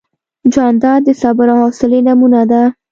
جانداد 0.53 0.99
د 1.05 1.09
صبر 1.21 1.47
او 1.51 1.57
حوصلې 1.63 1.99
نمونه 2.07 2.41
ده. 2.51 2.61